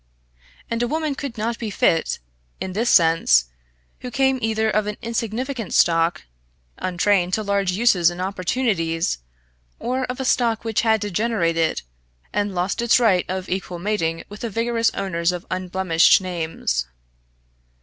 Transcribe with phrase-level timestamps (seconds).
[0.67, 2.17] And a woman could not be fit,
[2.59, 3.45] in this sense,
[3.99, 6.23] who came either of an insignificant stock,
[6.79, 9.19] untrained to large uses and opportunities,
[9.77, 11.83] or of a stock which had degenerated,
[12.33, 16.87] and lost its right of equal mating with the vigorous owners of unblemished names.